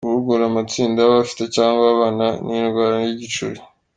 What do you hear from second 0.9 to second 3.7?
y’abafite cg ababana n’indwara y’igicuri;.